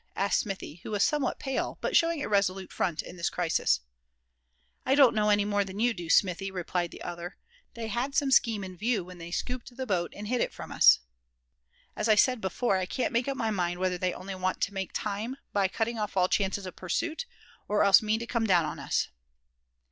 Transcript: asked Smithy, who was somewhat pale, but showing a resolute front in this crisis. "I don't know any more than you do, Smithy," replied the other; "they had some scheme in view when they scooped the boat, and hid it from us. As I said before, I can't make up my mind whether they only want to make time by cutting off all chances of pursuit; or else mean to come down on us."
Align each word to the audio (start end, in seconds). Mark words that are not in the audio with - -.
asked 0.15 0.39
Smithy, 0.39 0.77
who 0.81 0.89
was 0.89 1.03
somewhat 1.03 1.37
pale, 1.37 1.77
but 1.79 1.95
showing 1.95 2.23
a 2.23 2.27
resolute 2.27 2.71
front 2.73 3.03
in 3.03 3.17
this 3.17 3.29
crisis. 3.29 3.81
"I 4.83 4.95
don't 4.95 5.13
know 5.13 5.29
any 5.29 5.45
more 5.45 5.63
than 5.63 5.79
you 5.79 5.93
do, 5.93 6.09
Smithy," 6.09 6.49
replied 6.49 6.89
the 6.89 7.03
other; 7.03 7.37
"they 7.75 7.87
had 7.87 8.15
some 8.15 8.31
scheme 8.31 8.63
in 8.63 8.75
view 8.75 9.03
when 9.03 9.19
they 9.19 9.29
scooped 9.29 9.77
the 9.77 9.85
boat, 9.85 10.11
and 10.15 10.27
hid 10.27 10.41
it 10.41 10.55
from 10.55 10.71
us. 10.71 11.01
As 11.95 12.09
I 12.09 12.15
said 12.15 12.41
before, 12.41 12.77
I 12.77 12.87
can't 12.87 13.13
make 13.13 13.27
up 13.27 13.37
my 13.37 13.51
mind 13.51 13.77
whether 13.77 13.99
they 13.99 14.11
only 14.15 14.33
want 14.33 14.59
to 14.61 14.73
make 14.73 14.89
time 14.91 15.37
by 15.53 15.67
cutting 15.67 15.99
off 15.99 16.17
all 16.17 16.27
chances 16.27 16.65
of 16.65 16.75
pursuit; 16.75 17.27
or 17.67 17.83
else 17.83 18.01
mean 18.01 18.19
to 18.21 18.25
come 18.25 18.47
down 18.47 18.65
on 18.65 18.79
us." 18.79 19.07